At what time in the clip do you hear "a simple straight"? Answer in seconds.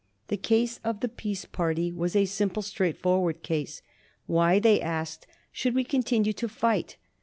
2.15-2.97